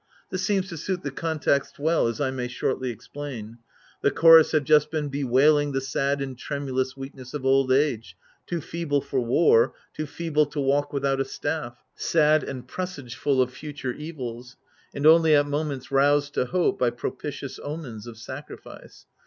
This 0.31 0.41
seems 0.41 0.67
to 0.69 0.77
suit 0.77 1.03
the 1.03 1.11
context 1.11 1.77
well, 1.77 2.07
as 2.07 2.19
I 2.19 2.31
may 2.31 2.47
shortly 2.47 2.89
explain. 2.89 3.59
The 4.01 4.09
chorus 4.09 4.51
have 4.53 4.63
just 4.63 4.89
been 4.89 5.09
bewailing 5.09 5.73
the 5.73 5.79
sad 5.79 6.23
and 6.23 6.35
tremulous 6.35 6.97
weakness 6.97 7.35
of 7.35 7.45
old 7.45 7.71
age, 7.71 8.17
too 8.47 8.61
feeble 8.61 9.01
for 9.01 9.19
war, 9.19 9.75
too 9.93 10.07
feeble 10.07 10.47
to 10.47 10.59
walk 10.59 10.91
without 10.91 11.21
a 11.21 11.23
staff, 11.23 11.77
sad 11.93 12.43
and 12.43 12.67
presageful 12.67 13.39
of 13.43 13.53
future 13.53 13.93
evils, 13.93 14.57
and 14.91 15.05
only 15.05 15.35
at 15.35 15.45
moments 15.45 15.91
roused 15.91 16.33
to 16.33 16.45
hope 16.45 16.79
by 16.79 16.89
propitious 16.89 17.59
omens 17.63 18.07
of 18.07 18.17
sacrifice. 18.17 19.05